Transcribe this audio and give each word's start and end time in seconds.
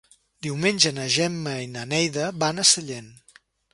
Diumenge 0.45 0.91
na 0.95 1.03
Gemma 1.15 1.53
i 1.65 1.67
na 1.75 1.83
Neida 1.91 2.25
van 2.45 2.65
a 2.65 2.67
Sallent. 2.71 3.13